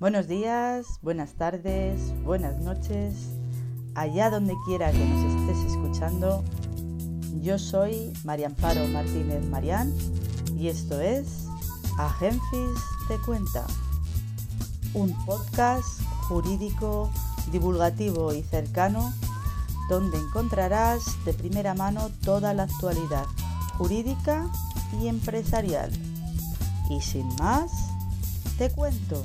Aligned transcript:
Buenos 0.00 0.28
días, 0.28 0.86
buenas 1.02 1.34
tardes, 1.34 2.00
buenas 2.24 2.56
noches, 2.56 3.36
allá 3.94 4.30
donde 4.30 4.54
quiera 4.64 4.90
que 4.92 5.04
nos 5.04 5.50
estés 5.52 5.72
escuchando. 5.72 6.42
Yo 7.42 7.58
soy 7.58 8.10
María 8.24 8.46
Amparo 8.46 8.88
Martínez 8.88 9.44
Marián 9.44 9.92
y 10.56 10.68
esto 10.68 10.98
es 11.02 11.44
Agenfis 11.98 12.80
Te 13.08 13.18
Cuenta, 13.26 13.66
un 14.94 15.14
podcast 15.26 16.00
jurídico, 16.28 17.10
divulgativo 17.52 18.32
y 18.32 18.42
cercano 18.42 19.12
donde 19.90 20.16
encontrarás 20.16 21.22
de 21.26 21.34
primera 21.34 21.74
mano 21.74 22.10
toda 22.24 22.54
la 22.54 22.62
actualidad 22.62 23.26
jurídica 23.76 24.50
y 24.98 25.08
empresarial. 25.08 25.92
Y 26.88 27.02
sin 27.02 27.28
más, 27.36 27.70
te 28.56 28.70
cuento. 28.70 29.22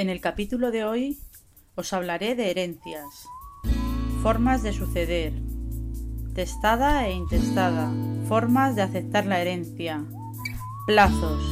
En 0.00 0.08
el 0.08 0.22
capítulo 0.22 0.70
de 0.70 0.82
hoy 0.82 1.18
os 1.74 1.92
hablaré 1.92 2.34
de 2.34 2.50
herencias, 2.50 3.26
formas 4.22 4.62
de 4.62 4.72
suceder, 4.72 5.34
testada 6.34 7.06
e 7.06 7.12
intestada, 7.12 7.92
formas 8.26 8.76
de 8.76 8.80
aceptar 8.80 9.26
la 9.26 9.42
herencia, 9.42 10.02
plazos, 10.86 11.42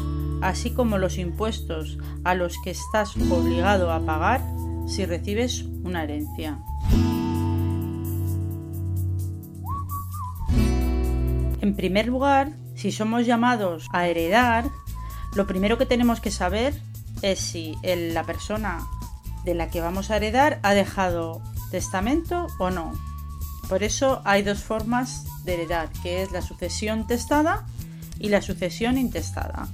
así 0.41 0.72
como 0.72 0.96
los 0.96 1.19
impuestos 1.19 1.98
a 2.24 2.34
los 2.34 2.56
que 2.64 2.70
estás 2.70 3.19
obligado 3.19 3.92
a 3.92 4.00
pagar 4.00 4.41
si 4.86 5.04
recibes 5.04 5.64
una 5.84 6.04
herencia. 6.04 6.58
En 11.60 11.76
primer 11.76 12.06
lugar, 12.06 12.52
si 12.76 12.92
somos 12.92 13.26
llamados 13.26 13.88
a 13.92 14.08
heredar, 14.08 14.70
lo 15.34 15.46
primero 15.46 15.76
que 15.76 15.84
tenemos 15.84 16.22
que 16.22 16.30
saber 16.30 16.72
es 17.22 17.41
si 17.41 17.77
la 17.84 18.24
persona 18.24 18.86
de 19.44 19.55
la 19.55 19.69
que 19.69 19.80
vamos 19.80 20.11
a 20.11 20.16
heredar 20.16 20.61
ha 20.62 20.74
dejado 20.74 21.41
testamento 21.70 22.47
o 22.58 22.70
no. 22.70 22.92
Por 23.69 23.83
eso 23.83 24.22
hay 24.25 24.42
dos 24.42 24.62
formas 24.62 25.25
de 25.44 25.55
heredar, 25.55 25.91
que 26.02 26.22
es 26.22 26.33
la 26.33 26.42
sucesión 26.42 27.06
testada 27.06 27.66
y 28.19 28.31
la 28.31 28.43
sucesión 28.43 28.98
intestada. 28.98 29.69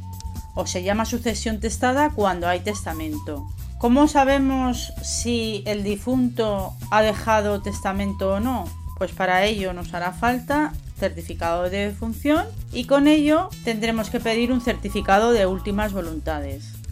O 0.54 0.66
se 0.66 0.82
llama 0.82 1.04
sucesión 1.04 1.60
testada 1.60 2.10
cuando 2.10 2.48
hay 2.48 2.60
testamento. 2.60 3.48
¿Cómo 3.78 4.08
sabemos 4.08 4.92
si 5.02 5.62
el 5.66 5.84
difunto 5.84 6.72
ha 6.90 7.02
dejado 7.02 7.60
testamento 7.60 8.34
o 8.34 8.40
no? 8.40 8.64
Pues 8.96 9.12
para 9.12 9.44
ello 9.44 9.72
nos 9.72 9.92
hará 9.94 10.12
falta 10.12 10.72
certificado 10.98 11.64
de 11.64 11.88
defunción 11.88 12.46
y 12.72 12.86
con 12.86 13.08
ello 13.08 13.50
tendremos 13.64 14.10
que 14.10 14.20
pedir 14.20 14.52
un 14.52 14.60
certificado 14.60 15.32
de 15.32 15.46
últimas 15.46 15.92
voluntades. 15.92 16.83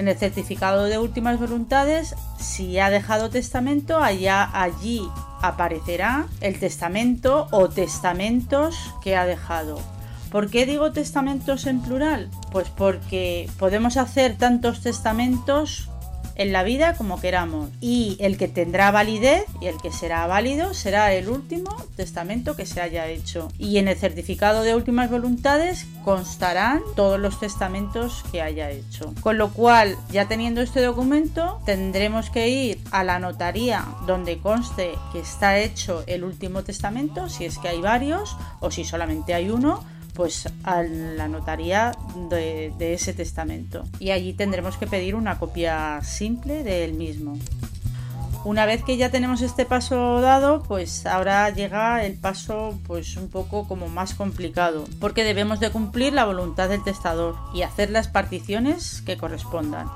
En 0.00 0.08
el 0.08 0.16
certificado 0.16 0.84
de 0.84 0.96
últimas 0.96 1.38
voluntades, 1.38 2.14
si 2.38 2.78
ha 2.78 2.88
dejado 2.88 3.28
testamento, 3.28 3.98
allá 3.98 4.48
allí 4.54 5.06
aparecerá 5.42 6.26
el 6.40 6.58
testamento 6.58 7.48
o 7.50 7.68
testamentos 7.68 8.94
que 9.02 9.14
ha 9.14 9.26
dejado. 9.26 9.78
¿Por 10.32 10.48
qué 10.48 10.64
digo 10.64 10.92
testamentos 10.92 11.66
en 11.66 11.82
plural? 11.82 12.30
Pues 12.50 12.70
porque 12.70 13.50
podemos 13.58 13.98
hacer 13.98 14.38
tantos 14.38 14.80
testamentos 14.80 15.89
en 16.40 16.52
la 16.52 16.62
vida 16.62 16.94
como 16.94 17.20
queramos. 17.20 17.68
Y 17.82 18.16
el 18.18 18.38
que 18.38 18.48
tendrá 18.48 18.90
validez 18.90 19.44
y 19.60 19.66
el 19.66 19.76
que 19.76 19.92
será 19.92 20.26
válido 20.26 20.72
será 20.72 21.12
el 21.12 21.28
último 21.28 21.76
testamento 21.96 22.56
que 22.56 22.64
se 22.64 22.80
haya 22.80 23.06
hecho. 23.08 23.48
Y 23.58 23.76
en 23.76 23.88
el 23.88 23.96
certificado 23.98 24.62
de 24.62 24.74
últimas 24.74 25.10
voluntades 25.10 25.86
constarán 26.02 26.80
todos 26.96 27.20
los 27.20 27.38
testamentos 27.38 28.24
que 28.32 28.40
haya 28.40 28.70
hecho. 28.70 29.12
Con 29.20 29.36
lo 29.36 29.52
cual, 29.52 29.98
ya 30.10 30.28
teniendo 30.28 30.62
este 30.62 30.80
documento, 30.80 31.60
tendremos 31.66 32.30
que 32.30 32.48
ir 32.48 32.80
a 32.90 33.04
la 33.04 33.18
notaría 33.18 33.84
donde 34.06 34.38
conste 34.38 34.92
que 35.12 35.20
está 35.20 35.58
hecho 35.58 36.04
el 36.06 36.24
último 36.24 36.64
testamento, 36.64 37.28
si 37.28 37.44
es 37.44 37.58
que 37.58 37.68
hay 37.68 37.82
varios 37.82 38.34
o 38.60 38.70
si 38.70 38.84
solamente 38.84 39.34
hay 39.34 39.50
uno 39.50 39.84
pues 40.14 40.48
a 40.64 40.82
la 40.82 41.28
notaría 41.28 41.92
de, 42.28 42.94
ese 42.94 43.12
testamento 43.12 43.84
y 43.98 44.10
allí 44.10 44.32
tendremos 44.32 44.76
que 44.76 44.86
pedir 44.86 45.14
una 45.14 45.38
copia 45.38 46.00
simple 46.02 46.62
del 46.64 46.94
mismo. 46.94 47.38
Una 48.42 48.64
vez 48.64 48.82
que 48.82 48.96
ya 48.96 49.10
tenemos 49.10 49.42
este 49.42 49.66
paso 49.66 50.22
dado, 50.22 50.62
pues 50.62 51.04
ahora 51.04 51.50
llega 51.50 52.04
el 52.06 52.14
paso 52.14 52.78
pues 52.86 53.16
un 53.16 53.28
poco 53.28 53.68
como 53.68 53.88
más 53.88 54.14
complicado, 54.14 54.86
porque 54.98 55.24
debemos 55.24 55.60
de 55.60 55.70
cumplir 55.70 56.14
la 56.14 56.24
voluntad 56.24 56.70
del 56.70 56.82
testador 56.82 57.36
y 57.52 57.62
hacer 57.62 57.90
las 57.90 58.08
particiones 58.08 59.02
que 59.02 59.18
correspondan. 59.18 59.88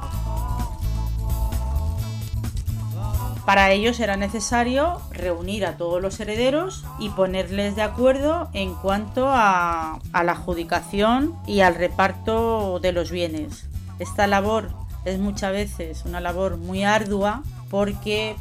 Para 3.45 3.71
ello 3.73 3.93
será 3.93 4.17
necesario 4.17 5.01
reunir 5.11 5.67
a 5.67 5.77
todos 5.77 6.01
los 6.01 6.19
herederos 6.19 6.85
y 6.99 7.11
ponerles 7.11 7.77
de 7.77 7.83
acuerdo 7.83 8.49
en 8.55 8.75
cuanto 8.75 9.29
a, 9.29 9.99
la 10.13 10.33
adjudicación 10.33 11.35
y 11.47 11.61
al 11.61 11.75
reparto 11.75 12.81
de 12.81 12.93
los 12.93 13.11
bienes. 13.11 13.67
Esta 13.99 14.27
labor 14.27 14.71
es 15.05 15.19
muchas 15.19 15.53
veces 15.53 16.05
una 16.07 16.21
labor 16.21 16.57
muy 16.57 16.85
ardua 16.85 17.43
porque 17.71 18.37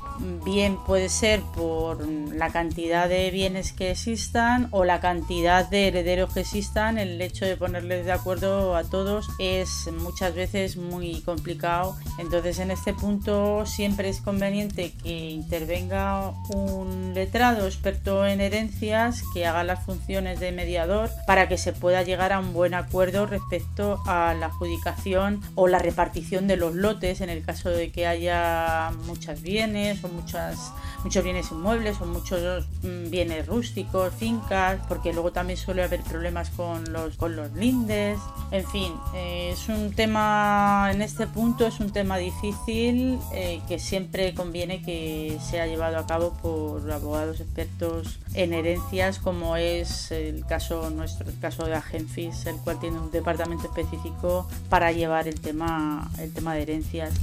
bien 0.46 0.78
puede 0.86 1.10
ser 1.10 1.42
por 1.56 2.08
la 2.08 2.52
cantidad 2.52 3.10
de 3.10 3.32
bienes 3.32 3.74
que 3.74 3.92
existan 3.92 4.68
o 4.72 4.84
la 4.84 5.00
cantidad 5.00 5.70
de 5.70 5.88
herederos 5.88 6.34
que 6.34 6.42
existan, 6.42 6.98
el 6.98 7.22
hecho 7.22 7.46
de 7.46 7.58
ponerles 7.58 8.06
de 8.06 8.12
acuerdo 8.12 8.76
a 8.76 8.84
todos 8.84 9.30
es 9.40 9.90
muchas 10.00 10.36
veces 10.36 10.78
muy 10.78 11.22
complicado. 11.22 11.96
Entonces 12.20 12.60
en 12.60 12.72
este 12.72 12.94
punto 12.94 13.66
siempre 13.66 14.10
es 14.10 14.22
conveniente 14.22 14.94
que 15.04 15.30
intervenga 15.32 16.32
un 16.50 17.14
letrado 17.14 17.66
experto 17.66 18.26
en 18.26 18.42
herencias 18.42 19.24
que 19.34 19.46
haga 19.46 19.64
las 19.64 19.84
funciones 19.84 20.40
de 20.40 20.52
mediador 20.52 21.10
para 21.28 21.48
que 21.48 21.58
se 21.58 21.74
pueda 21.74 22.04
llegar 22.04 22.34
a 22.34 22.40
un 22.40 22.54
buen 22.54 22.74
acuerdo 22.74 23.26
respecto 23.26 24.02
a 24.06 24.34
la 24.34 24.48
adjudicación 24.48 25.42
o 25.56 25.68
la 25.68 25.80
repartición 25.80 26.48
de 26.48 26.58
los 26.58 26.76
lotes 26.76 27.22
en 27.22 27.30
el 27.30 27.44
caso 27.44 27.70
de 27.70 27.92
que 27.92 28.08
haya 28.08 28.92
muchos 29.13 29.41
bienes 29.44 30.04
o 30.04 30.07
muchas, 30.07 30.71
muchos 31.04 31.24
bienes 31.24 31.51
inmuebles 31.51 32.01
o 32.01 32.06
muchos 32.06 32.65
mm, 32.81 33.12
bienes 33.12 33.45
rústicos, 33.45 34.12
fincas, 34.15 34.80
porque 34.88 35.13
luego 35.13 35.31
también 35.31 35.57
suele 35.57 35.83
haber 35.83 36.01
problemas 36.01 36.50
con 36.50 36.92
los, 36.92 37.15
con 37.15 37.36
los 37.36 37.51
lindes. 37.54 38.18
En 38.50 38.65
fin, 38.65 38.92
eh, 39.13 39.51
es 39.54 39.69
un 39.69 39.94
tema, 39.94 40.89
en 40.92 41.04
este 41.04 41.27
punto 41.27 41.68
es 41.68 41.80
un 41.80 41.92
tema 41.92 42.18
difícil 42.18 43.19
eh, 43.33 43.62
que 43.68 43.77
siempre 43.77 44.33
conviene 44.33 44.81
que 44.81 45.38
sea 45.48 45.68
llevado 45.68 45.98
a 46.00 46.07
cabo 46.07 46.33
por 46.42 46.92
abogados 46.92 47.39
expertos 47.39 48.19
en 48.33 48.54
herencias 48.54 49.19
como 49.19 49.57
es 49.57 50.12
el 50.12 50.44
caso 50.45 50.89
nuestro, 50.89 51.30
el 51.30 51.38
caso 51.39 51.66
de 51.66 51.75
Agenfis, 51.75 52.48
el 52.48 52.56
cual 52.57 52.80
tiene 52.80 52.98
un 52.98 53.12
departamento 53.12 53.68
específico 53.68 54.48
para 54.69 54.92
llevar 54.92 55.27
el 55.27 55.39
tema, 55.39 56.09
el 56.19 56.33
tema 56.33 56.56
de 56.56 56.63
herencias. 56.63 57.13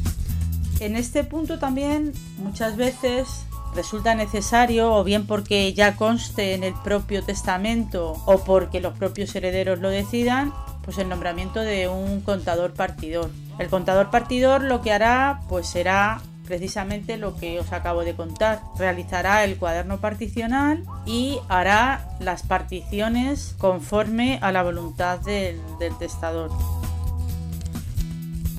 En 0.81 0.97
este 0.97 1.25
punto 1.25 1.59
también 1.59 2.12
muchas 2.38 2.77
veces 2.77 3.44
resulta 3.75 4.15
necesario, 4.15 4.94
o 4.94 5.05
bien 5.05 5.27
porque 5.27 5.73
ya 5.75 5.94
conste 5.94 6.55
en 6.55 6.65
el 6.65 6.73
propio 6.73 7.23
testamento 7.23 8.17
o 8.25 8.38
porque 8.38 8.81
los 8.81 8.97
propios 8.97 9.35
herederos 9.35 9.79
lo 9.79 9.91
decidan, 9.91 10.53
pues 10.82 10.97
el 10.97 11.09
nombramiento 11.09 11.61
de 11.61 11.88
un 11.88 12.23
contador 12.23 12.73
partidor. 12.73 13.31
El 13.59 13.69
contador 13.69 14.11
partidor 14.11 14.62
lo 14.62 14.81
que 14.81 14.93
hará 14.93 15.43
pues 15.50 15.67
será 15.67 16.23
precisamente 16.47 17.19
lo 17.19 17.37
que 17.37 17.61
os 17.61 17.73
acabo 17.73 18.03
de 18.03 18.17
contar. 18.17 18.62
Realizará 18.79 19.44
el 19.44 19.59
cuaderno 19.59 20.00
particional 20.00 20.82
y 21.05 21.38
hará 21.49 22.09
las 22.19 22.43
particiones 22.43 23.55
conforme 23.59 24.38
a 24.43 24.50
la 24.50 24.62
voluntad 24.62 25.21
del, 25.21 25.61
del 25.79 25.97
testador. 25.99 26.50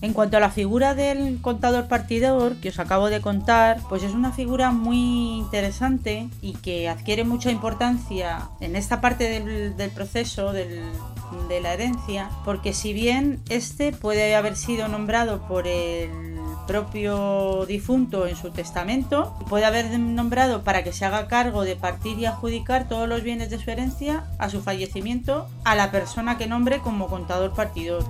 En 0.02 0.14
cuanto 0.14 0.38
a 0.38 0.40
la 0.40 0.50
figura 0.50 0.96
del 0.96 1.40
contador 1.42 1.88
partidor 1.88 2.56
que 2.56 2.70
os 2.70 2.80
acabo 2.80 3.10
de 3.10 3.22
contar, 3.22 3.80
pues 3.88 4.02
es 4.02 4.14
una 4.14 4.32
figura 4.32 4.72
muy 4.72 5.38
interesante 5.38 6.28
y 6.42 6.54
que 6.54 6.90
adquiere 6.90 7.24
mucha 7.24 7.52
importancia 7.52 8.50
en 8.62 8.76
esta 8.76 9.00
parte 9.00 9.30
del, 9.30 9.92
proceso 9.92 10.54
de 10.54 11.62
la 11.62 11.74
herencia, 11.74 12.30
porque 12.46 12.74
si 12.74 12.94
bien 12.94 13.40
este 13.50 13.92
puede 13.92 14.36
haber 14.36 14.56
sido 14.56 14.88
nombrado 14.88 15.48
por 15.48 15.68
el 15.68 16.10
propio 16.66 17.66
difunto 17.68 18.28
en 18.28 18.36
su 18.36 18.52
testamento, 18.52 19.36
puede 19.50 19.66
haber 19.66 20.00
nombrado 20.00 20.64
para 20.64 20.84
que 20.84 20.94
se 20.94 21.06
haga 21.06 21.28
cargo 21.28 21.64
de 21.64 21.76
partir 21.76 22.18
y 22.18 22.26
adjudicar 22.26 22.88
todos 22.88 23.08
los 23.08 23.24
bienes 23.24 23.50
de 23.50 23.60
su 23.60 23.70
herencia 23.70 24.24
a 24.40 24.50
su 24.50 24.62
fallecimiento 24.62 25.48
a 25.64 25.76
la 25.76 25.92
persona 25.92 26.38
que 26.38 26.48
nombre 26.48 26.80
como 26.80 27.08
contador 27.08 27.54
partidor. 27.54 28.06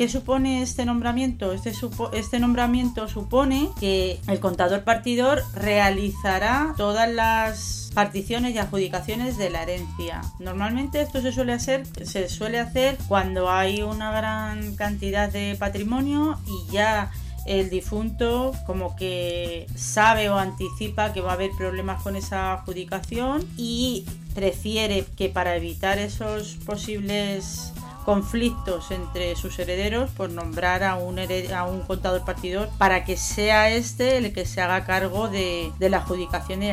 ¿Qué 0.00 0.08
supone 0.08 0.62
este 0.62 0.86
nombramiento? 0.86 1.52
Este, 1.52 1.74
este, 2.14 2.38
nombramiento 2.38 3.06
supone 3.06 3.68
que 3.78 4.18
el 4.28 4.40
contador 4.40 4.82
partidor 4.82 5.42
realizará 5.52 6.72
todas 6.78 7.06
las 7.12 7.90
particiones 7.92 8.54
y 8.54 8.58
adjudicaciones 8.58 9.36
de 9.36 9.50
la 9.50 9.62
herencia. 9.62 10.22
Normalmente 10.38 11.02
esto 11.02 11.20
se 11.20 11.32
suele 11.32 11.52
hacer, 11.52 11.86
se 12.06 12.30
suele 12.30 12.60
hacer 12.60 12.96
cuando 13.08 13.50
hay 13.50 13.82
una 13.82 14.10
gran 14.10 14.74
cantidad 14.74 15.30
de 15.30 15.54
patrimonio 15.60 16.38
y 16.46 16.72
ya 16.72 17.10
el 17.44 17.68
difunto 17.68 18.52
como 18.64 18.96
que 18.96 19.66
sabe 19.74 20.30
o 20.30 20.38
anticipa 20.38 21.12
que 21.12 21.20
va 21.20 21.32
a 21.32 21.34
haber 21.34 21.50
problemas 21.58 22.02
con 22.02 22.16
esa 22.16 22.54
adjudicación 22.54 23.46
y 23.58 24.06
prefiere 24.34 25.04
que 25.16 25.28
para 25.28 25.56
evitar 25.56 25.98
esos 25.98 26.54
posibles 26.64 27.74
conflictos 28.04 28.90
entre 28.90 29.36
sus 29.36 29.58
herederos, 29.58 30.10
pues 30.16 30.30
nombrar 30.30 30.82
a 30.82 30.96
un, 30.96 31.18
a 31.18 31.64
un 31.64 31.80
contador 31.82 32.24
partidor 32.24 32.68
para 32.78 33.04
que 33.04 33.16
sea 33.16 33.70
este 33.70 34.18
el 34.18 34.32
que 34.32 34.46
se 34.46 34.60
haga 34.60 34.84
cargo 34.84 35.28
de, 35.28 35.72
la 35.78 35.98
adjudicación 35.98 36.62
y 36.62 36.70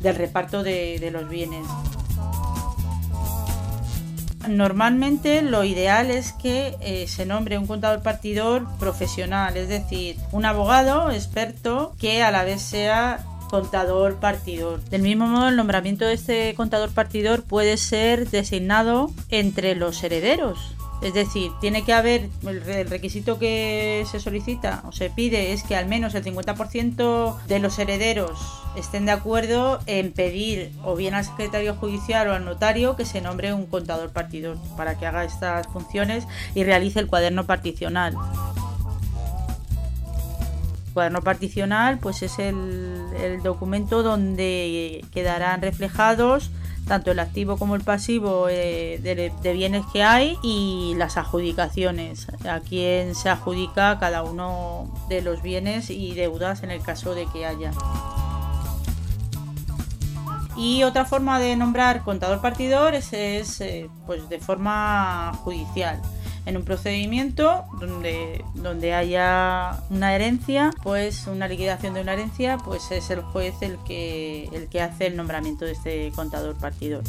del 0.00 0.14
reparto 0.14 0.62
de, 0.62 1.10
los 1.12 1.28
bienes. 1.28 1.66
Normalmente 4.48 5.42
lo 5.42 5.64
ideal 5.64 6.10
es 6.10 6.32
que 6.32 6.76
eh, 6.80 7.06
se 7.08 7.26
nombre 7.26 7.58
un 7.58 7.66
contador 7.66 8.02
partidor 8.02 8.66
profesional, 8.78 9.56
es 9.56 9.68
decir, 9.68 10.16
un 10.32 10.46
abogado 10.46 11.10
experto 11.10 11.94
que 11.98 12.22
a 12.22 12.30
la 12.30 12.42
vez 12.44 12.62
sea 12.62 13.24
contador 13.50 14.16
partidor. 14.16 14.80
Del 14.84 15.02
mismo 15.02 15.26
modo, 15.26 15.48
el 15.48 15.56
nombramiento 15.56 16.04
de 16.04 16.14
este 16.14 16.54
contador 16.54 16.90
partidor 16.90 17.42
puede 17.42 17.76
ser 17.76 18.30
designado 18.30 19.10
entre 19.28 19.74
los 19.74 20.02
herederos. 20.02 20.74
Es 21.02 21.14
decir, 21.14 21.50
tiene 21.62 21.82
que 21.82 21.94
haber, 21.94 22.28
el 22.46 22.90
requisito 22.90 23.38
que 23.38 24.04
se 24.10 24.20
solicita 24.20 24.82
o 24.86 24.92
se 24.92 25.08
pide 25.08 25.52
es 25.52 25.62
que 25.62 25.74
al 25.74 25.86
menos 25.86 26.14
el 26.14 26.22
50% 26.22 27.42
de 27.46 27.58
los 27.58 27.78
herederos 27.78 28.38
estén 28.76 29.06
de 29.06 29.12
acuerdo 29.12 29.80
en 29.86 30.12
pedir 30.12 30.72
o 30.84 30.94
bien 30.96 31.14
al 31.14 31.24
secretario 31.24 31.74
judicial 31.74 32.28
o 32.28 32.34
al 32.34 32.44
notario 32.44 32.96
que 32.96 33.06
se 33.06 33.22
nombre 33.22 33.54
un 33.54 33.64
contador 33.64 34.10
partidor 34.10 34.58
para 34.76 34.98
que 34.98 35.06
haga 35.06 35.24
estas 35.24 35.66
funciones 35.68 36.26
y 36.54 36.64
realice 36.64 37.00
el 37.00 37.06
cuaderno 37.06 37.46
particional 37.46 38.14
cuaderno 40.92 41.22
particional 41.22 41.98
pues 41.98 42.22
es 42.22 42.38
el, 42.38 43.42
documento 43.42 44.02
donde 44.02 45.04
quedarán 45.12 45.62
reflejados 45.62 46.50
tanto 46.86 47.12
el 47.12 47.20
activo 47.20 47.56
como 47.56 47.76
el 47.76 47.82
pasivo 47.82 48.48
eh, 48.48 48.98
de, 49.00 49.52
bienes 49.52 49.84
que 49.92 50.02
hay 50.02 50.36
y 50.42 50.94
las 50.96 51.16
adjudicaciones, 51.16 52.26
a 52.48 52.60
quién 52.60 53.14
se 53.14 53.28
adjudica 53.28 53.98
cada 54.00 54.24
uno 54.24 54.92
de 55.08 55.22
los 55.22 55.40
bienes 55.42 55.90
y 55.90 56.14
deudas 56.14 56.64
en 56.64 56.72
el 56.72 56.82
caso 56.82 57.14
de 57.14 57.26
que 57.26 57.46
haya. 57.46 57.70
Y 60.56 60.82
otra 60.82 61.04
forma 61.04 61.38
de 61.38 61.54
nombrar 61.54 62.02
contador 62.02 62.40
partidor 62.40 62.94
es, 62.94 63.12
eh, 63.12 63.88
pues 64.06 64.28
de 64.28 64.40
forma 64.40 65.32
judicial 65.44 66.00
en 66.46 66.56
un 66.56 66.64
procedimiento 66.64 67.64
donde, 67.78 68.44
donde 68.54 68.94
haya 68.94 69.82
una 69.90 70.14
herencia, 70.14 70.70
pues 70.82 71.26
una 71.26 71.48
liquidación 71.48 71.94
de 71.94 72.00
una 72.00 72.14
herencia, 72.14 72.58
pues 72.58 72.90
es 72.90 73.10
el 73.10 73.20
juez 73.20 73.54
el 73.60 73.78
que, 73.86 74.48
el 74.52 74.68
que 74.68 74.80
hace 74.80 75.06
el 75.06 75.16
nombramiento 75.16 75.64
de 75.64 75.72
este 75.72 76.12
contador 76.14 76.56
partidor. 76.56 77.02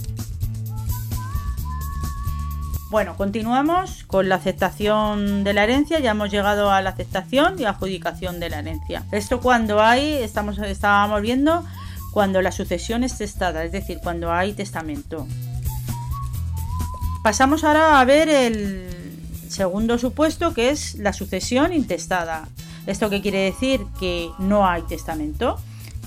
Bueno, 2.92 3.16
continuamos 3.16 4.04
con 4.04 4.28
la 4.28 4.36
aceptación 4.36 5.46
de 5.46 5.54
la 5.54 5.64
herencia. 5.64 6.00
Ya 6.00 6.12
hemos 6.12 6.30
llegado 6.30 6.72
a 6.72 6.82
la 6.82 6.90
aceptación 6.90 7.58
y 7.58 7.64
adjudicación 7.64 8.42
de 8.42 8.50
la 8.50 8.60
herencia. 8.60 9.06
Esto 9.14 9.40
cuando 9.40 9.82
hay, 9.82 10.16
estamos, 10.16 10.60
estábamos 10.60 11.22
viendo, 11.22 11.64
cuando 12.12 12.42
la 12.42 12.52
sucesión 12.52 13.06
es 13.06 13.18
testada, 13.18 13.64
es 13.64 13.72
decir, 13.72 14.00
cuando 14.04 14.34
hay 14.34 14.52
testamento. 14.52 15.26
Pasamos 17.24 17.64
ahora 17.64 18.02
a 18.02 18.04
ver 18.04 18.28
el, 18.28 19.01
segundo 19.52 19.98
supuesto 19.98 20.54
que 20.54 20.70
es 20.70 20.96
la 20.96 21.14
sucesión 21.14 21.74
intestada. 21.74 22.48
¿Esto 22.88 23.10
qué 23.10 23.22
quiere 23.22 23.40
decir? 23.40 23.82
Que 24.00 24.30
no 24.40 24.68
hay 24.68 24.82
testamento. 24.84 25.58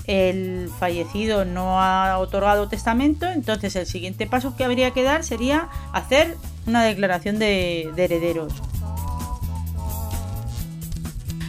El 0.07 0.69
fallecido 0.79 1.45
no 1.45 1.81
ha 1.81 2.17
otorgado 2.19 2.67
testamento, 2.67 3.25
entonces 3.27 3.75
el 3.75 3.87
siguiente 3.87 4.27
paso 4.27 4.55
que 4.55 4.63
habría 4.63 4.91
que 4.91 5.01
dar 5.03 5.23
sería 5.23 5.69
hacer 5.93 6.37
una 6.67 6.83
declaración 6.83 7.39
de, 7.39 7.91
de 7.95 8.03
herederos. 8.03 8.53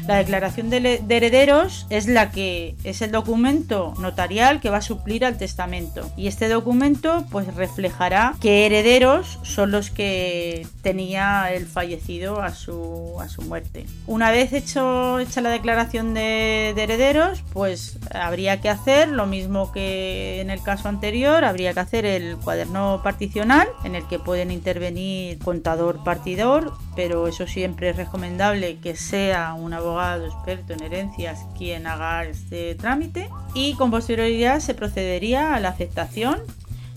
La 0.07 0.19
declaración 0.19 0.71
de, 0.71 1.03
herederos 1.09 1.87
es 1.91 2.07
la 2.07 2.31
que 2.31 2.77
es 2.85 3.03
el 3.03 3.11
documento 3.11 3.93
notarial 3.99 4.61
que 4.61 4.71
va 4.71 4.77
a 4.77 4.83
suplir 4.83 5.25
al 5.25 5.37
testamento 5.37 6.09
y 6.17 6.29
este 6.29 6.49
documento 6.49 7.27
pues 7.31 7.53
reflejará 7.55 8.35
qué 8.41 8.67
herederos 8.67 9.41
son 9.43 9.73
los 9.73 9.91
que 9.91 10.65
tenía 10.83 11.53
el 11.53 11.67
fallecido 11.67 12.41
a 12.41 12.55
su, 12.55 13.17
a 13.21 13.29
su 13.29 13.43
muerte. 13.43 13.87
Una 14.07 14.31
vez 14.31 14.53
hecho, 14.53 15.19
hecha 15.19 15.41
la 15.41 15.51
declaración 15.51 16.15
de, 16.15 16.73
de 16.77 16.83
herederos, 16.85 17.43
pues 17.53 17.99
habría 18.13 18.61
que 18.61 18.69
hacer 18.69 19.09
lo 19.09 19.27
mismo 19.27 19.73
que 19.73 20.41
en 20.41 20.51
el 20.51 20.63
caso 20.63 20.89
anterior, 20.89 21.45
habría 21.45 21.75
que 21.75 21.81
hacer 21.81 22.07
el 22.07 22.37
cuaderno 22.37 23.01
particional 23.03 23.67
en 23.83 23.97
el 23.97 24.07
que 24.07 24.21
pueden 24.21 24.53
intervenir 24.53 25.41
contador 25.41 26.05
partidor, 26.05 26.75
pero 26.95 27.27
eso 27.27 27.49
siempre 27.49 27.91
es 27.91 27.97
recomendable 27.97 28.79
que 28.79 28.95
sea 28.95 29.55
un 29.55 29.75
abogado 29.75 29.96
experto 30.27 30.73
en 30.73 30.83
herencias 30.83 31.47
quien 31.57 31.87
haga 31.87 32.25
este 32.25 32.75
trámite 32.75 33.29
y 33.55 33.75
con 33.75 33.91
posterioridad 33.91 34.61
se 34.61 34.75
procedería 34.75 35.55
a 35.55 35.61
la 35.61 35.71
aceptación 35.71 36.41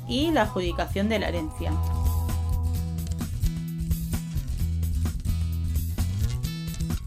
y 0.08 0.32
la 0.32 0.44
adjudicación 0.44 1.10
de 1.10 1.20
la 1.20 1.30
herencia. 1.30 1.72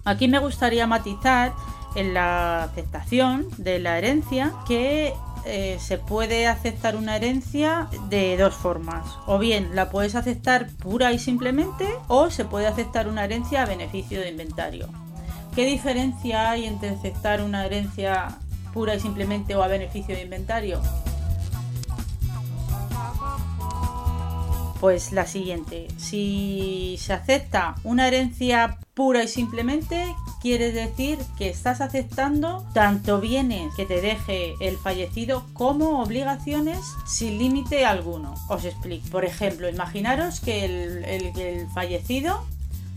Aquí 0.05 0.29
me 0.29 0.39
gustaría 0.39 0.87
matizar 0.87 1.53
en 1.95 2.15
la 2.15 2.65
aceptación 2.65 3.47
de 3.59 3.79
la 3.79 3.99
herencia 3.99 4.53
que 4.67 5.15
eh, 5.45 5.77
se 5.81 5.99
puede 5.99 6.47
aceptar 6.47 6.97
una 6.97 7.17
herencia 7.17 7.89
de 8.09 8.37
dos 8.37 8.55
formas. 8.55 9.05
O 9.27 9.39
bien 9.39 9.75
la 9.75 9.91
puedes 9.91 10.15
aceptar 10.15 10.69
pura 10.71 11.13
y 11.13 11.19
simplemente 11.19 11.89
o 12.09 12.31
se 12.31 12.45
puede 12.45 12.67
aceptar 12.67 13.09
una 13.09 13.25
herencia 13.25 13.63
a 13.63 13.67
beneficio 13.67 14.21
de 14.21 14.31
inventario. 14.31 14.89
¿Qué 15.55 15.67
diferencia 15.67 16.51
hay 16.51 16.65
entre 16.65 16.89
aceptar 16.89 17.43
una 17.43 17.67
herencia 17.67 18.39
pura 18.73 18.95
y 18.95 19.01
simplemente 19.01 19.55
o 19.55 19.63
a 19.63 19.69
beneficio 19.69 20.15
de 20.15 20.23
inventario? 20.23 20.81
Pues 24.81 25.13
la 25.13 25.27
siguiente, 25.27 25.89
si 25.97 26.97
se 26.99 27.13
acepta 27.13 27.77
una 27.85 28.09
herencia 28.09 28.79
pura 28.95 29.23
y 29.23 29.29
simplemente, 29.29 30.13
quiere 30.41 30.73
decir 30.73 31.19
que 31.39 31.51
estás 31.51 31.81
aceptando 31.81 32.67
tanto 32.75 33.21
bienes 33.21 33.73
que 33.77 33.87
te 33.87 34.01
deje 34.01 34.55
el 34.61 34.77
fallecido 34.77 35.47
como 35.53 36.03
obligaciones 36.03 36.81
sin 37.07 37.39
límite 37.39 37.85
alguno. 37.85 38.35
Os 38.49 38.65
explico. 38.65 39.09
Por 39.11 39.25
ejemplo, 39.25 39.69
imaginaros 39.69 40.41
que 40.41 40.65
el, 40.65 41.69
fallecido 41.73 42.45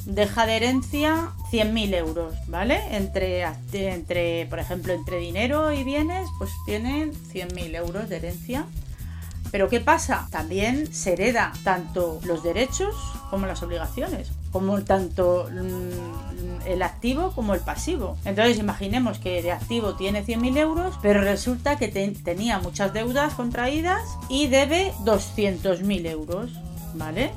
deja 0.05 0.45
de 0.45 0.55
herencia 0.55 1.29
100.000 1.51 1.95
euros, 1.95 2.33
¿vale? 2.47 2.79
Entre, 2.91 3.45
entre, 3.73 4.45
por 4.47 4.59
ejemplo, 4.59 4.93
entre 4.93 5.17
dinero 5.17 5.71
y 5.71 5.83
bienes, 5.83 6.27
pues 6.37 6.51
tienen 6.65 7.13
100.000 7.13 7.75
euros 7.75 8.09
de 8.09 8.17
herencia. 8.17 8.65
Pero 9.51 9.69
¿qué 9.69 9.79
pasa? 9.79 10.27
También 10.31 10.93
se 10.93 11.13
hereda 11.13 11.53
tanto 11.63 12.19
los 12.25 12.43
derechos 12.43 12.95
como 13.29 13.45
las 13.45 13.63
obligaciones. 13.63 14.31
como 14.51 14.81
tanto 14.83 15.49
mm, 15.51 16.67
el 16.67 16.81
activo 16.81 17.31
como 17.31 17.53
el 17.53 17.59
pasivo. 17.59 18.17
Entonces 18.25 18.57
imaginemos 18.57 19.19
que 19.19 19.41
de 19.41 19.51
activo 19.51 19.95
tiene 19.95 20.25
100.000 20.25 20.57
euros, 20.57 20.95
pero 21.01 21.21
resulta 21.21 21.77
que 21.77 21.87
tenía 21.87 22.59
muchas 22.59 22.93
deudas 22.93 23.33
contraídas 23.33 24.01
y 24.29 24.47
debe 24.47 24.93
200.000 25.03 26.05
euros, 26.09 26.51
¿vale? 26.93 27.31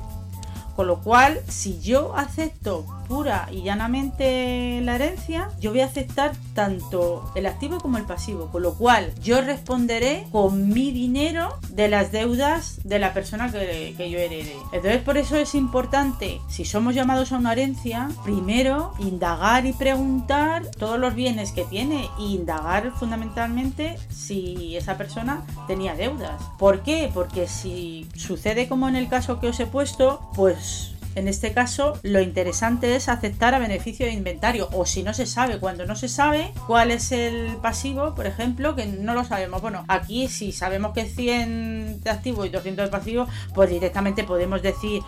Con 0.79 0.87
lo 0.87 1.01
cual, 1.01 1.41
si 1.49 1.81
yo 1.81 2.15
acepto 2.15 2.85
pura 3.09 3.49
y 3.51 3.63
llanamente 3.63 4.79
la 4.81 4.95
herencia, 4.95 5.49
yo 5.59 5.71
voy 5.71 5.81
a 5.81 5.85
aceptar 5.85 6.31
tanto 6.53 7.29
el 7.35 7.47
activo 7.47 7.79
como 7.79 7.97
el 7.97 8.05
pasivo. 8.05 8.49
Con 8.51 8.61
lo 8.61 8.75
cual, 8.75 9.11
yo 9.21 9.41
responderé 9.41 10.27
con 10.31 10.69
mi 10.69 10.91
dinero 10.91 11.57
de 11.71 11.89
las 11.89 12.11
deudas 12.11 12.79
de 12.83 12.99
la 12.99 13.13
persona 13.13 13.51
que, 13.51 14.09
yo 14.09 14.19
herede. 14.19 14.55
Entonces, 14.71 15.01
por 15.01 15.17
eso 15.17 15.35
es 15.35 15.55
importante, 15.55 16.39
si 16.47 16.63
somos 16.65 16.93
llamados 16.93 17.31
a 17.31 17.37
una 17.37 17.53
herencia, 17.53 18.09
primero 18.23 18.93
indagar 18.99 19.65
y 19.65 19.73
preguntar 19.73 20.67
todos 20.77 20.99
los 20.99 21.15
bienes 21.15 21.51
que 21.51 21.65
tiene 21.65 22.07
e 22.19 22.23
indagar 22.23 22.91
fundamentalmente 22.91 23.97
si 24.09 24.77
esa 24.77 24.97
persona 24.97 25.43
tenía 25.67 25.95
deudas. 25.95 26.41
¿Por 26.59 26.81
qué? 26.83 27.09
Porque 27.13 27.47
si 27.47 28.07
sucede 28.15 28.67
como 28.67 28.87
en 28.87 28.95
el 28.95 29.09
caso 29.09 29.39
que 29.39 29.47
os 29.47 29.59
he 29.59 29.65
puesto, 29.65 30.29
pues 30.35 30.93
en 31.15 31.27
este 31.27 31.53
caso, 31.53 31.99
lo 32.03 32.21
interesante 32.21 32.95
es 32.95 33.09
aceptar 33.09 33.55
a 33.55 33.59
beneficio 33.59 34.05
de 34.05 34.13
inventario 34.13 34.69
o 34.71 34.85
si 34.85 35.03
no 35.03 35.13
se 35.13 35.25
sabe, 35.25 35.59
cuando 35.59 35.85
no 35.85 35.95
se 35.95 36.07
sabe 36.07 36.51
cuál 36.67 36.91
es 36.91 37.11
el 37.11 37.57
pasivo, 37.61 38.15
por 38.15 38.25
ejemplo, 38.25 38.75
que 38.75 38.85
no 38.85 39.13
lo 39.13 39.23
sabemos. 39.23 39.61
Bueno, 39.61 39.85
aquí 39.87 40.27
si 40.27 40.51
sabemos 40.51 40.93
que 40.93 41.01
es 41.01 41.15
100 41.15 42.01
de 42.01 42.09
activo 42.09 42.45
y 42.45 42.49
200 42.49 42.85
de 42.85 42.91
pasivo, 42.91 43.27
pues 43.53 43.69
directamente 43.69 44.23
podemos 44.23 44.61
decir 44.61 45.01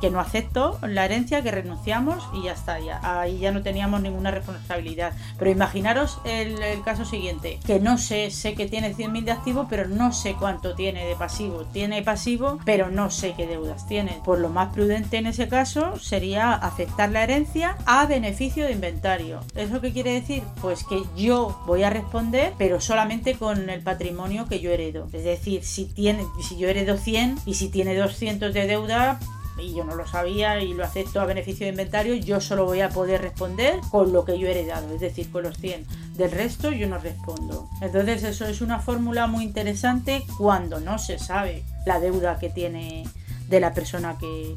que 0.00 0.10
no 0.10 0.20
acepto 0.20 0.78
la 0.82 1.04
herencia, 1.04 1.42
que 1.42 1.50
renunciamos 1.50 2.28
y 2.34 2.44
ya 2.44 2.52
está, 2.52 2.78
ya. 2.80 3.00
Ahí 3.02 3.38
ya 3.38 3.52
no 3.52 3.62
teníamos 3.62 4.00
ninguna 4.00 4.30
responsabilidad. 4.30 5.12
Pero 5.38 5.50
imaginaros 5.50 6.18
el, 6.24 6.56
caso 6.84 7.04
siguiente, 7.04 7.58
que 7.66 7.80
no 7.80 7.98
sé, 7.98 8.30
sé 8.30 8.54
que 8.54 8.66
tiene 8.66 8.94
100.000 8.94 9.24
de 9.24 9.32
activo, 9.32 9.66
pero 9.68 9.88
no 9.88 10.12
sé 10.12 10.34
cuánto 10.34 10.74
tiene 10.74 11.06
de 11.06 11.16
pasivo. 11.16 11.64
Tiene 11.64 12.02
pasivo, 12.02 12.58
pero 12.64 12.90
no 12.90 13.10
sé 13.10 13.34
qué 13.36 13.46
deudas 13.46 13.86
tiene. 13.86 14.20
Pues 14.24 14.40
lo 14.40 14.48
más 14.48 14.72
prudente 14.72 15.16
en 15.16 15.26
ese 15.26 15.45
caso 15.48 15.98
sería 15.98 16.52
aceptar 16.52 17.10
la 17.10 17.22
herencia 17.22 17.76
a 17.86 18.06
beneficio 18.06 18.64
de 18.64 18.72
inventario. 18.72 19.40
¿Eso 19.54 19.80
qué 19.80 19.92
quiere 19.92 20.12
decir? 20.12 20.42
Pues 20.60 20.84
que 20.84 21.02
yo 21.16 21.62
voy 21.66 21.82
a 21.82 21.90
responder, 21.90 22.52
pero 22.58 22.80
solamente 22.80 23.34
con 23.34 23.70
el 23.70 23.82
patrimonio 23.82 24.46
que 24.48 24.60
yo 24.60 24.70
heredo. 24.70 25.08
Es 25.12 25.24
decir, 25.24 25.64
si, 25.64 25.86
tiene, 25.86 26.24
si 26.46 26.56
yo 26.56 26.68
heredo 26.68 26.96
100 26.96 27.38
y 27.46 27.54
si 27.54 27.68
tiene 27.68 27.94
200 27.94 28.52
de 28.52 28.66
deuda, 28.66 29.18
y 29.58 29.74
yo 29.74 29.84
no 29.84 29.94
lo 29.94 30.06
sabía 30.06 30.60
y 30.60 30.74
lo 30.74 30.84
acepto 30.84 31.20
a 31.20 31.24
beneficio 31.24 31.66
de 31.66 31.70
inventario, 31.70 32.14
yo 32.14 32.40
solo 32.40 32.64
voy 32.64 32.80
a 32.80 32.90
poder 32.90 33.22
responder 33.22 33.80
con 33.90 34.12
lo 34.12 34.24
que 34.24 34.38
yo 34.38 34.48
he 34.48 34.50
heredado, 34.50 34.94
es 34.94 35.00
decir, 35.00 35.30
con 35.30 35.44
los 35.44 35.56
100. 35.58 35.86
Del 36.16 36.30
resto 36.30 36.72
yo 36.72 36.86
no 36.88 36.98
respondo. 36.98 37.68
Entonces 37.80 38.22
eso 38.22 38.46
es 38.46 38.60
una 38.60 38.80
fórmula 38.80 39.26
muy 39.26 39.44
interesante 39.44 40.24
cuando 40.38 40.80
no 40.80 40.98
se 40.98 41.18
sabe 41.18 41.62
la 41.84 42.00
deuda 42.00 42.38
que 42.38 42.50
tiene 42.50 43.04
de 43.48 43.60
la 43.60 43.72
persona 43.74 44.16
que, 44.18 44.56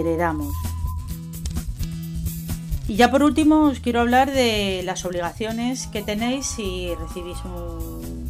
heredamos. 0.00 0.54
Y 2.86 2.96
ya 2.96 3.10
por 3.10 3.22
último 3.22 3.64
os 3.64 3.80
quiero 3.80 4.00
hablar 4.00 4.32
de 4.32 4.82
las 4.84 5.04
obligaciones 5.04 5.88
que 5.88 6.00
tenéis 6.00 6.46
si 6.46 6.94
recibís 6.94 7.36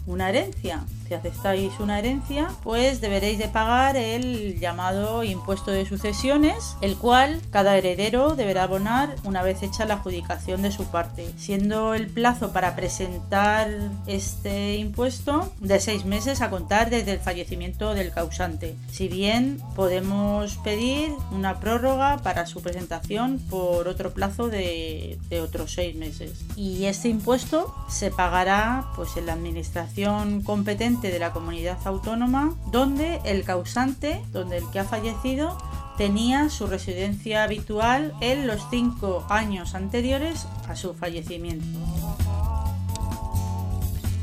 una 0.06 0.28
herencia. 0.30 0.84
Si 1.08 1.14
aceptáis 1.14 1.72
una 1.80 1.98
herencia, 1.98 2.48
pues 2.62 3.00
deberéis 3.00 3.38
de 3.38 3.48
pagar 3.48 3.96
el 3.96 4.60
llamado 4.60 5.24
impuesto 5.24 5.70
de 5.70 5.86
sucesiones, 5.86 6.76
el 6.82 6.98
cual 6.98 7.40
cada 7.50 7.78
heredero 7.78 8.36
deberá 8.36 8.64
abonar 8.64 9.16
una 9.24 9.42
vez 9.42 9.62
hecha 9.62 9.86
la 9.86 9.94
adjudicación 9.94 10.60
de 10.60 10.70
su 10.70 10.84
parte, 10.84 11.32
siendo 11.38 11.94
el 11.94 12.08
plazo 12.08 12.52
para 12.52 12.76
presentar 12.76 13.70
este 14.06 14.76
impuesto 14.76 15.50
de 15.60 15.80
seis 15.80 16.04
meses 16.04 16.42
a 16.42 16.50
contar 16.50 16.90
desde 16.90 17.12
el 17.12 17.20
fallecimiento 17.20 17.94
del 17.94 18.12
causante. 18.12 18.76
Si 18.90 19.08
bien 19.08 19.62
podemos 19.74 20.58
pedir 20.58 21.12
una 21.30 21.58
prórroga 21.58 22.18
para 22.18 22.44
su 22.44 22.60
presentación 22.60 23.38
por 23.48 23.88
otro 23.88 24.12
plazo 24.12 24.48
de, 24.48 25.18
de 25.30 25.40
otros 25.40 25.72
seis 25.72 25.96
meses. 25.96 26.44
Y 26.54 26.84
este 26.84 27.08
impuesto 27.08 27.74
se 27.88 28.10
pagará 28.10 28.84
pues 28.94 29.16
en 29.16 29.24
la 29.24 29.32
administración 29.32 30.42
competente 30.42 30.97
de 31.06 31.18
la 31.20 31.32
comunidad 31.32 31.78
autónoma 31.84 32.54
donde 32.72 33.20
el 33.24 33.44
causante, 33.44 34.20
donde 34.32 34.58
el 34.58 34.70
que 34.70 34.80
ha 34.80 34.84
fallecido, 34.84 35.56
tenía 35.96 36.48
su 36.50 36.66
residencia 36.66 37.44
habitual 37.44 38.14
en 38.20 38.46
los 38.46 38.60
cinco 38.70 39.24
años 39.28 39.74
anteriores 39.74 40.46
a 40.68 40.74
su 40.74 40.94
fallecimiento. 40.94 41.78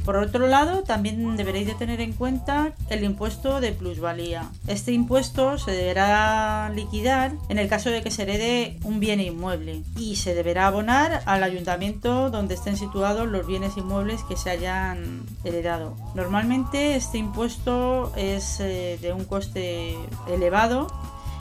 Por 0.06 0.18
otro 0.18 0.48
lado, 0.48 0.84
también 0.84 1.36
deberéis 1.36 1.66
de 1.66 1.74
tener 1.74 2.00
en 2.00 2.14
cuenta 2.14 2.74
el 2.90 3.04
impuesto 3.04 3.60
de 3.60 3.72
plusvalía. 3.72 4.52
Este 4.68 4.92
impuesto 4.92 5.58
se 5.58 5.72
deberá 5.72 6.70
liquidar 6.70 7.32
en 7.50 7.58
el 7.58 7.68
caso 7.68 7.90
de 7.90 8.04
que 8.04 8.12
se 8.12 8.22
herede 8.22 8.78
un 8.84 9.00
bien 9.00 9.20
inmueble 9.20 9.82
y 9.98 10.18
se 10.18 10.36
deberá 10.36 10.68
abonar 10.68 11.24
al 11.26 11.42
ayuntamiento 11.42 12.30
donde 12.30 12.54
estén 12.54 12.78
situados 12.78 13.28
los 13.28 13.48
bienes 13.48 13.78
inmuebles 13.78 14.24
que 14.24 14.38
se 14.38 14.52
hayan 14.52 15.24
heredado. 15.44 15.96
Normalmente 16.14 16.96
este 16.96 17.18
impuesto 17.18 18.14
es 18.16 18.60
eh, 18.60 19.00
de 19.02 19.12
un 19.12 19.26
coste 19.26 19.98
elevado 20.28 20.88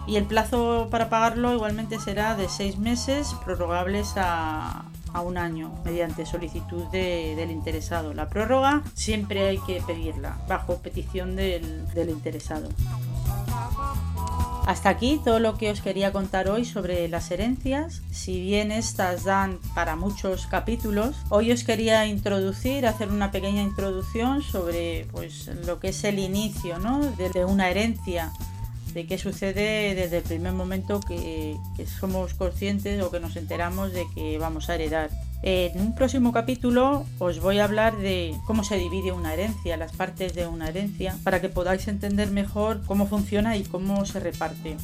y 0.06 0.16
el 0.16 0.24
plazo 0.24 0.88
para 0.90 1.10
pagarlo 1.10 1.52
igualmente 1.52 1.98
será 1.98 2.34
de 2.34 2.48
seis 2.48 2.78
meses 2.78 3.34
prorrogables 3.44 4.14
a, 4.16 4.84
a 5.14 5.22
un 5.22 5.38
año 5.38 5.72
mediante 5.84 6.26
solicitud 6.26 6.84
del 6.90 7.50
interesado. 7.50 8.12
La 8.12 8.28
prórroga 8.28 8.82
siempre 8.94 9.48
hay 9.48 9.58
que 9.58 9.80
pedirla 9.80 10.36
bajo 10.46 10.78
petición 10.78 11.36
del, 11.36 11.88
del 11.94 12.10
interesado. 12.10 12.68
Hasta 14.66 14.88
aquí 14.88 15.20
todo 15.22 15.40
lo 15.40 15.58
que 15.58 15.70
os 15.70 15.82
quería 15.82 16.10
contar 16.10 16.48
hoy 16.48 16.64
sobre 16.64 17.06
las 17.08 17.30
herencias. 17.30 18.00
Si 18.10 18.40
bien 18.40 18.72
estas 18.72 19.24
dan 19.24 19.58
para 19.74 19.94
muchos 19.94 20.46
capítulos, 20.46 21.16
hoy 21.28 21.52
os 21.52 21.64
quería 21.64 22.06
introducir, 22.06 22.86
hacer 22.86 23.10
una 23.10 23.30
pequeña 23.30 23.62
introducción 23.62 24.42
sobre 24.42 25.06
pues, 25.12 25.48
lo 25.66 25.80
que 25.80 25.88
es 25.88 26.02
el 26.04 26.18
inicio 26.18 26.78
¿no? 26.78 27.00
de 27.00 27.44
una 27.44 27.68
herencia 27.68 28.32
de 28.94 29.06
qué 29.06 29.18
sucede 29.18 29.94
desde 29.94 30.18
el 30.18 30.22
primer 30.22 30.52
momento 30.52 31.00
que, 31.00 31.56
somos 32.00 32.34
conscientes 32.34 33.02
o 33.02 33.10
que 33.10 33.20
nos 33.20 33.36
enteramos 33.36 33.92
de 33.92 34.06
que 34.14 34.38
vamos 34.38 34.70
a 34.70 34.76
heredar. 34.76 35.10
En 35.42 35.78
un 35.80 35.94
próximo 35.94 36.32
capítulo 36.32 37.04
os 37.18 37.40
voy 37.40 37.58
a 37.58 37.64
hablar 37.64 37.96
de 37.98 38.34
cómo 38.46 38.64
se 38.64 38.78
divide 38.78 39.12
una 39.12 39.34
herencia, 39.34 39.76
las 39.76 39.92
partes 39.92 40.34
de 40.34 40.46
una 40.46 40.68
herencia, 40.68 41.18
para 41.24 41.40
que 41.40 41.50
podáis 41.50 41.86
entender 41.88 42.30
mejor 42.30 42.82
cómo 42.86 43.06
funciona 43.06 43.56
y 43.56 43.64
cómo 43.64 44.06
se 44.06 44.20
reparte. 44.20 44.76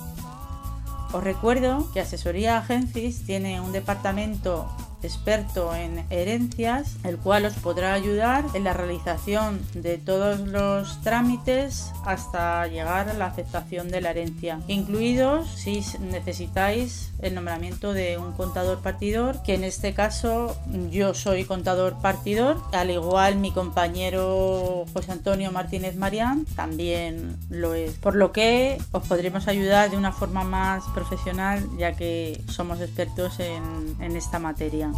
Os 1.12 1.24
recuerdo 1.24 1.90
que 1.92 2.00
Asesoría 2.00 2.58
Agencias 2.58 3.22
tiene 3.24 3.60
un 3.60 3.72
departamento 3.72 4.68
experto 5.02 5.74
en 5.74 6.04
herencias, 6.10 6.96
el 7.04 7.16
cual 7.18 7.44
os 7.46 7.54
podrá 7.54 7.94
ayudar 7.94 8.44
en 8.54 8.64
la 8.64 8.72
realización 8.72 9.60
de 9.74 9.98
todos 9.98 10.40
los 10.40 11.00
trámites 11.02 11.92
hasta 12.04 12.66
llegar 12.66 13.08
a 13.08 13.14
la 13.14 13.26
aceptación 13.26 13.90
de 13.90 14.00
la 14.00 14.10
herencia, 14.10 14.60
incluidos 14.68 15.48
si 15.50 15.82
necesitáis 16.00 17.12
el 17.20 17.34
nombramiento 17.34 17.92
de 17.92 18.18
un 18.18 18.32
contador 18.32 18.80
partidor, 18.80 19.42
que 19.42 19.54
en 19.54 19.64
este 19.64 19.94
caso 19.94 20.56
yo 20.90 21.14
soy 21.14 21.44
contador 21.44 22.00
partidor, 22.00 22.62
al 22.72 22.90
igual 22.90 23.36
mi 23.36 23.52
compañero 23.52 24.84
José 24.92 25.12
Antonio 25.12 25.52
Martínez 25.52 25.96
Marián 25.96 26.44
también 26.56 27.36
lo 27.48 27.74
es, 27.74 27.92
por 27.94 28.14
lo 28.14 28.32
que 28.32 28.78
os 28.92 29.06
podremos 29.06 29.48
ayudar 29.48 29.90
de 29.90 29.96
una 29.96 30.12
forma 30.12 30.44
más 30.44 30.84
profesional 30.94 31.66
ya 31.78 31.92
que 31.92 32.40
somos 32.48 32.80
expertos 32.80 33.40
en, 33.40 33.96
en 34.00 34.16
esta 34.16 34.38
materia. 34.38 34.89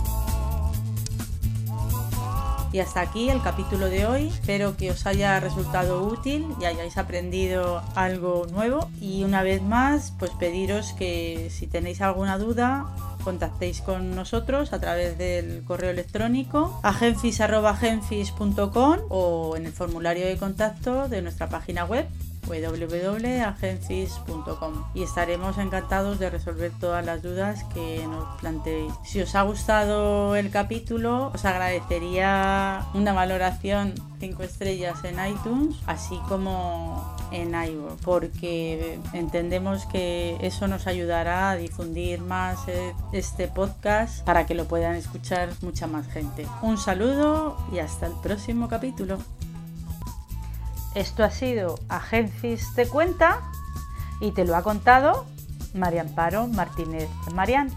Y 2.72 2.80
hasta 2.80 3.02
aquí 3.02 3.28
el 3.28 3.42
capítulo 3.42 3.90
de 3.90 4.06
hoy. 4.06 4.28
Espero 4.28 4.78
que 4.78 4.90
os 4.90 5.04
haya 5.04 5.38
resultado 5.40 6.04
útil 6.04 6.46
y 6.58 6.64
hayáis 6.64 6.96
aprendido 6.96 7.82
algo 7.94 8.46
nuevo. 8.50 8.88
Y 8.98 9.24
una 9.24 9.42
vez 9.42 9.60
más, 9.60 10.14
pues 10.18 10.30
pediros 10.32 10.94
que 10.94 11.50
si 11.50 11.66
tenéis 11.66 12.00
alguna 12.00 12.38
duda, 12.38 12.86
contactéis 13.24 13.82
con 13.82 14.14
nosotros 14.14 14.72
a 14.72 14.80
través 14.80 15.18
del 15.18 15.64
correo 15.64 15.90
electrónico 15.90 16.80
agenfis.com 16.82 18.98
o 19.10 19.54
en 19.56 19.66
el 19.66 19.72
formulario 19.72 20.24
de 20.26 20.38
contacto 20.38 21.08
de 21.08 21.22
nuestra 21.22 21.48
página 21.48 21.84
web 21.84 22.08
www.agencis.com 22.46 24.84
y 24.94 25.02
estaremos 25.02 25.58
encantados 25.58 26.18
de 26.18 26.30
resolver 26.30 26.72
todas 26.78 27.04
las 27.04 27.22
dudas 27.22 27.64
que 27.74 28.06
nos 28.06 28.40
planteéis. 28.40 28.94
Si 29.04 29.20
os 29.20 29.34
ha 29.34 29.42
gustado 29.42 30.36
el 30.36 30.50
capítulo, 30.50 31.30
os 31.34 31.44
agradecería 31.44 32.86
una 32.94 33.12
valoración 33.12 33.94
5 34.20 34.42
estrellas 34.44 35.02
en 35.04 35.16
iTunes, 35.26 35.76
así 35.86 36.16
como 36.28 37.16
en 37.32 37.54
iVoox, 37.54 38.00
porque 38.04 39.00
entendemos 39.12 39.84
que 39.86 40.36
eso 40.40 40.68
nos 40.68 40.86
ayudará 40.86 41.50
a 41.50 41.56
difundir 41.56 42.20
más 42.20 42.68
eh, 42.68 42.94
este 43.12 43.48
podcast 43.48 44.24
para 44.24 44.46
que 44.46 44.54
lo 44.54 44.66
puedan 44.66 44.94
escuchar 44.94 45.50
mucha 45.62 45.86
más 45.86 46.06
gente. 46.06 46.46
Un 46.62 46.78
saludo 46.78 47.56
y 47.72 47.80
hasta 47.80 48.06
el 48.06 48.14
próximo 48.22 48.68
capítulo. 48.68 49.18
Esto 50.94 51.24
ha 51.24 51.30
sido 51.30 51.76
Agencis 51.88 52.74
Te 52.74 52.86
Cuenta 52.86 53.40
y 54.20 54.32
te 54.32 54.44
lo 54.44 54.56
ha 54.56 54.62
contado 54.62 55.26
María 55.74 56.02
Amparo 56.02 56.46
Martínez 56.48 57.08
Marián. 57.34 57.70